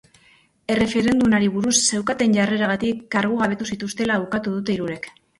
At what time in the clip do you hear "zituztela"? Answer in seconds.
3.75-4.17